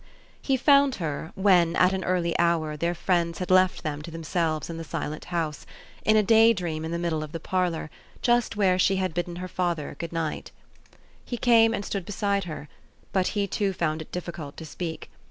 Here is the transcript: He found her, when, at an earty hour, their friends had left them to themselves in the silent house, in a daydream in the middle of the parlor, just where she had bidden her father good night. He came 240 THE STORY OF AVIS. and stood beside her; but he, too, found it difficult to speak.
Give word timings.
He 0.41 0.57
found 0.57 0.95
her, 0.95 1.31
when, 1.35 1.75
at 1.75 1.93
an 1.93 2.03
earty 2.03 2.33
hour, 2.39 2.75
their 2.75 2.95
friends 2.95 3.37
had 3.37 3.51
left 3.51 3.83
them 3.83 4.01
to 4.01 4.09
themselves 4.09 4.67
in 4.67 4.77
the 4.77 4.83
silent 4.83 5.25
house, 5.25 5.67
in 6.03 6.17
a 6.17 6.23
daydream 6.23 6.83
in 6.83 6.89
the 6.89 6.97
middle 6.97 7.21
of 7.21 7.33
the 7.33 7.39
parlor, 7.39 7.91
just 8.23 8.55
where 8.55 8.79
she 8.79 8.95
had 8.95 9.13
bidden 9.13 9.35
her 9.35 9.47
father 9.47 9.95
good 9.99 10.11
night. 10.11 10.49
He 11.23 11.37
came 11.37 11.69
240 11.73 12.03
THE 12.03 12.11
STORY 12.13 12.33
OF 12.33 12.33
AVIS. 12.33 12.45
and 12.47 12.47
stood 12.47 12.49
beside 12.49 12.51
her; 12.51 12.69
but 13.13 13.27
he, 13.39 13.45
too, 13.45 13.73
found 13.73 14.01
it 14.01 14.11
difficult 14.11 14.57
to 14.57 14.65
speak. 14.65 15.11